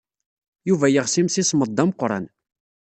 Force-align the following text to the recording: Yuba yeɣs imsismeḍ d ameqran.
Yuba 0.67 0.87
yeɣs 0.89 1.13
imsismeḍ 1.21 1.69
d 1.71 1.77
ameqran. 1.83 2.25